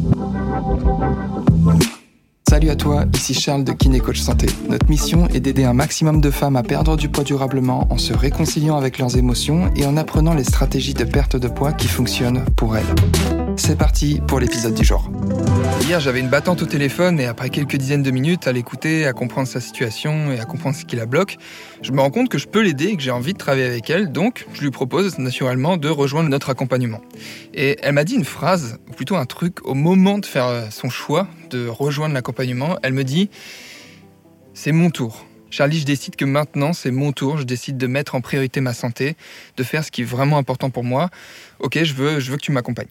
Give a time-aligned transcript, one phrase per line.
[0.00, 1.97] Thank you.
[2.58, 4.48] Salut à toi, ici Charles de Kiné Coach Santé.
[4.68, 8.12] Notre mission est d'aider un maximum de femmes à perdre du poids durablement en se
[8.12, 12.44] réconciliant avec leurs émotions et en apprenant les stratégies de perte de poids qui fonctionnent
[12.56, 12.82] pour elles.
[13.54, 15.08] C'est parti pour l'épisode du jour.
[15.82, 19.12] Hier, j'avais une battante au téléphone et après quelques dizaines de minutes à l'écouter, à
[19.12, 21.36] comprendre sa situation et à comprendre ce qui la bloque,
[21.80, 23.88] je me rends compte que je peux l'aider et que j'ai envie de travailler avec
[23.88, 27.02] elle, donc je lui propose naturellement de rejoindre notre accompagnement.
[27.54, 30.64] Et elle m'a dit une phrase, ou plutôt un truc, au moment de faire euh,
[30.70, 33.30] son choix de rejoindre l'accompagnement, elle me dit
[34.54, 35.26] C'est mon tour.
[35.50, 38.74] Charlie, je décide que maintenant c'est mon tour, je décide de mettre en priorité ma
[38.74, 39.16] santé,
[39.56, 41.08] de faire ce qui est vraiment important pour moi.
[41.58, 42.88] Ok, je veux, je veux que tu m'accompagnes.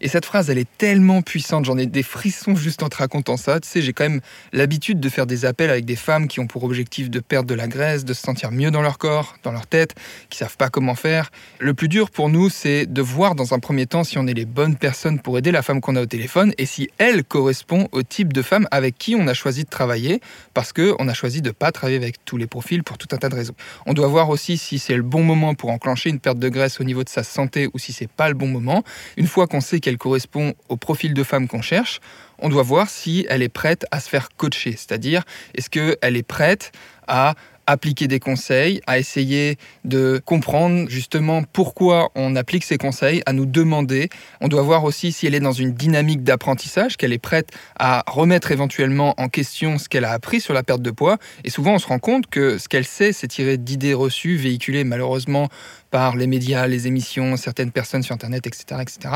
[0.00, 3.36] Et cette phrase, elle est tellement puissante, j'en ai des frissons juste en te racontant
[3.36, 3.60] ça.
[3.60, 4.20] Tu sais, j'ai quand même
[4.52, 7.54] l'habitude de faire des appels avec des femmes qui ont pour objectif de perdre de
[7.54, 9.94] la graisse, de se sentir mieux dans leur corps, dans leur tête,
[10.30, 11.30] qui savent pas comment faire.
[11.58, 14.34] Le plus dur pour nous, c'est de voir dans un premier temps si on est
[14.34, 17.88] les bonnes personnes pour aider la femme qu'on a au téléphone et si elle correspond
[17.92, 20.20] au type de femme avec qui on a choisi de travailler
[20.54, 23.28] parce qu'on a choisi de pas travailler avec tous les profils pour tout un tas
[23.28, 23.54] de raisons.
[23.86, 26.80] On doit voir aussi si c'est le bon moment pour enclencher une perte de graisse
[26.80, 28.82] au niveau de sa santé ou si c'est pas le bon moment.
[29.16, 32.00] Une fois qu'on qu'elle correspond au profil de femme qu'on cherche,
[32.38, 34.72] on doit voir si elle est prête à se faire coacher.
[34.72, 35.22] C'est-à-dire,
[35.54, 36.72] est-ce qu'elle est prête
[37.06, 37.34] à
[37.66, 43.46] appliquer des conseils, à essayer de comprendre justement pourquoi on applique ces conseils, à nous
[43.46, 44.08] demander.
[44.40, 48.04] On doit voir aussi si elle est dans une dynamique d'apprentissage, qu'elle est prête à
[48.06, 51.18] remettre éventuellement en question ce qu'elle a appris sur la perte de poids.
[51.44, 54.84] Et souvent, on se rend compte que ce qu'elle sait, c'est tiré d'idées reçues, véhiculées
[54.84, 55.48] malheureusement
[55.90, 58.82] par les médias, les émissions, certaines personnes sur Internet, etc.
[58.82, 59.14] etc.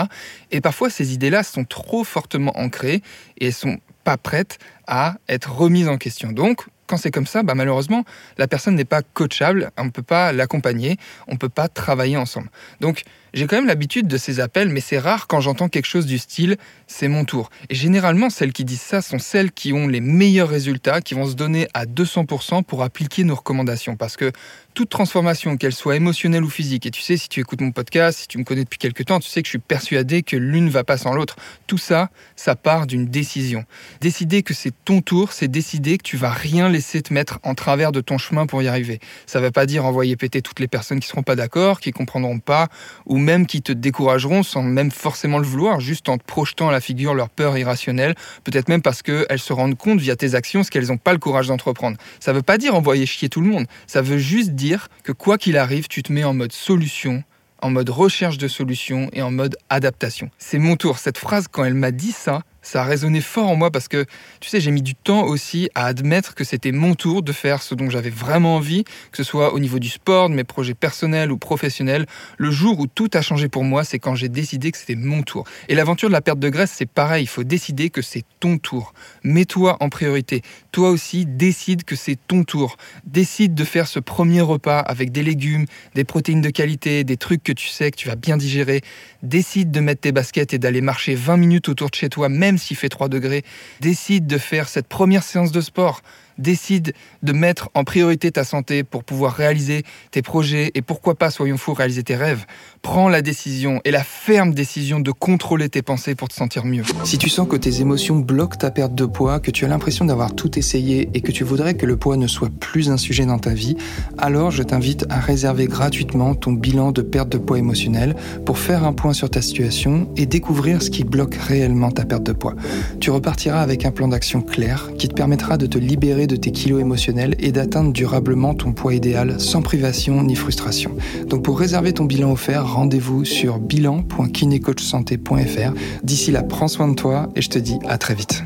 [0.50, 3.02] Et parfois, ces idées-là sont trop fortement ancrées
[3.38, 6.32] et sont pas prêtes à être remises en question.
[6.32, 8.04] Donc, quand c'est comme ça, bah, malheureusement,
[8.36, 10.96] la personne n'est pas coachable, on ne peut pas l'accompagner,
[11.28, 12.50] on ne peut pas travailler ensemble.
[12.80, 16.06] Donc, j'ai quand même l'habitude de ces appels, mais c'est rare quand j'entends quelque chose
[16.06, 17.50] du style c'est mon tour.
[17.68, 21.26] Et généralement, celles qui disent ça sont celles qui ont les meilleurs résultats, qui vont
[21.26, 23.96] se donner à 200% pour appliquer nos recommandations.
[23.96, 24.32] Parce que
[24.74, 28.20] toute transformation, qu'elle soit émotionnelle ou physique, et tu sais, si tu écoutes mon podcast,
[28.20, 30.68] si tu me connais depuis quelques temps, tu sais que je suis persuadé que l'une
[30.68, 31.36] va pas sans l'autre.
[31.66, 33.64] Tout ça, ça part d'une décision.
[34.00, 37.54] Décider que c'est ton tour, c'est décider que tu vas rien laisser te mettre en
[37.54, 39.00] travers de ton chemin pour y arriver.
[39.26, 41.90] Ça ne veut pas dire envoyer péter toutes les personnes qui seront pas d'accord, qui
[41.90, 42.68] comprendront pas,
[43.06, 46.72] ou même qui te décourageront sans même forcément le vouloir, juste en te projetant à
[46.72, 50.64] la figure leur peur irrationnelle, peut-être même parce qu'elles se rendent compte via tes actions
[50.64, 51.96] ce qu'elles n'ont pas le courage d'entreprendre.
[52.18, 55.12] Ça ne veut pas dire envoyer chier tout le monde, ça veut juste dire que
[55.12, 57.22] quoi qu'il arrive, tu te mets en mode solution
[57.62, 60.30] en mode recherche de solutions et en mode adaptation.
[60.38, 60.98] C'est mon tour.
[60.98, 64.04] Cette phrase, quand elle m'a dit ça, ça a résonné fort en moi parce que,
[64.40, 67.62] tu sais, j'ai mis du temps aussi à admettre que c'était mon tour de faire
[67.62, 70.74] ce dont j'avais vraiment envie, que ce soit au niveau du sport, de mes projets
[70.74, 72.06] personnels ou professionnels.
[72.38, 75.22] Le jour où tout a changé pour moi, c'est quand j'ai décidé que c'était mon
[75.22, 75.44] tour.
[75.68, 78.58] Et l'aventure de la perte de graisse, c'est pareil, il faut décider que c'est ton
[78.58, 78.92] tour.
[79.24, 80.42] Mets-toi en priorité.
[80.72, 82.76] Toi aussi, décide que c'est ton tour.
[83.04, 87.42] Décide de faire ce premier repas avec des légumes, des protéines de qualité, des trucs
[87.42, 88.82] que tu sais que tu vas bien digérer.
[89.22, 92.49] Décide de mettre tes baskets et d'aller marcher 20 minutes autour de chez toi, même
[92.58, 93.44] s'il fait 3 degrés,
[93.80, 96.02] décide de faire cette première séance de sport
[96.40, 101.30] décide de mettre en priorité ta santé pour pouvoir réaliser tes projets et pourquoi pas,
[101.30, 102.46] soyons fous, réaliser tes rêves,
[102.82, 106.82] prends la décision et la ferme décision de contrôler tes pensées pour te sentir mieux.
[107.04, 110.04] Si tu sens que tes émotions bloquent ta perte de poids, que tu as l'impression
[110.04, 113.26] d'avoir tout essayé et que tu voudrais que le poids ne soit plus un sujet
[113.26, 113.76] dans ta vie,
[114.18, 118.84] alors je t'invite à réserver gratuitement ton bilan de perte de poids émotionnel pour faire
[118.84, 122.54] un point sur ta situation et découvrir ce qui bloque réellement ta perte de poids.
[123.00, 126.52] Tu repartiras avec un plan d'action clair qui te permettra de te libérer de tes
[126.52, 130.92] kilos émotionnels et d'atteindre durablement ton poids idéal sans privation ni frustration.
[131.26, 135.72] Donc pour réserver ton bilan offert, rendez-vous sur bilan.kinecoachsanté.fr.
[136.02, 138.44] D'ici là, prends soin de toi et je te dis à très vite.